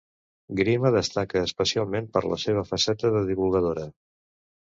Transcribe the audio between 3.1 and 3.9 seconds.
de divulgadora.